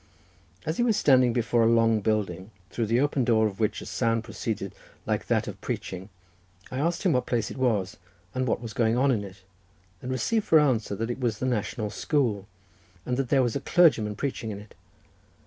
[0.65, 3.85] As he was standing before a long building, through the open door of which a
[3.85, 4.73] sound proceeded
[5.05, 6.09] like that of preaching,
[6.71, 7.97] I asked him what place it was,
[8.33, 9.43] and what was going on in it,
[10.01, 12.47] and received for answer that it was the National School,
[13.05, 14.73] and that there was a clergyman preaching in it.